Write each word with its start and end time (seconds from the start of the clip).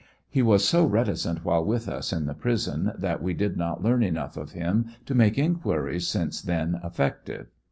He 0.31 0.41
was 0.41 0.67
so 0.67 0.83
reticent 0.83 1.45
while 1.45 1.63
with 1.63 1.87
us 1.87 2.11
in 2.11 2.25
the 2.25 2.33
prison, 2.33 2.91
that 2.97 3.21
we 3.21 3.35
did 3.35 3.55
not 3.55 3.83
learn 3.83 4.01
enough 4.01 4.35
of 4.35 4.53
him 4.53 4.87
to 5.05 5.13
make 5.13 5.37
inquiries 5.37 6.07
since 6.07 6.41
then 6.41 6.79
effective. 6.83 7.49